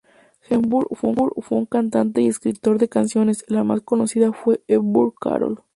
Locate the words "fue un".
0.95-1.67